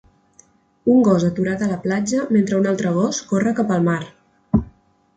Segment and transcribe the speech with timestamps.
[0.93, 4.03] Un gos aturat a la platja mentre un altre gos corre cap al mar.